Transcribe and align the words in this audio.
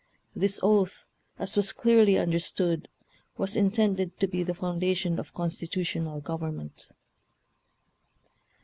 This 0.35 0.59
oath, 0.63 1.05
as 1.37 1.55
was 1.55 1.71
clearly 1.71 2.17
understood, 2.17 2.87
was 3.37 3.55
intended 3.55 4.19
to 4.19 4.27
be 4.27 4.41
the 4.41 4.53
founda 4.55 4.97
tion 4.97 5.19
of 5.19 5.31
constitutional 5.31 6.21
government. 6.21 6.89